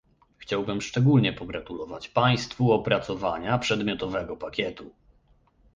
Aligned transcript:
Chciałbym 0.37 0.81
szczególnie 0.81 1.33
pogratulować 1.33 2.09
państwu 2.09 2.71
opracowania 2.71 3.57
przedmiotowego 3.59 4.37
pakietu 4.37 4.93